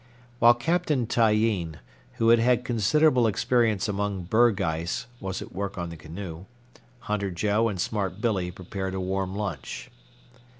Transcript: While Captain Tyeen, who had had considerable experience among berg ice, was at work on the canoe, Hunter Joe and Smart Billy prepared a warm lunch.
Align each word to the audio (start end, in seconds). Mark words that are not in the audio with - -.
While 0.39 0.55
Captain 0.55 1.05
Tyeen, 1.05 1.77
who 2.13 2.29
had 2.29 2.39
had 2.39 2.65
considerable 2.65 3.27
experience 3.27 3.87
among 3.87 4.23
berg 4.23 4.59
ice, 4.59 5.05
was 5.19 5.43
at 5.43 5.53
work 5.53 5.77
on 5.77 5.89
the 5.91 5.95
canoe, 5.95 6.45
Hunter 7.01 7.29
Joe 7.29 7.69
and 7.69 7.79
Smart 7.79 8.19
Billy 8.19 8.49
prepared 8.49 8.95
a 8.95 8.99
warm 8.99 9.35
lunch. 9.35 9.91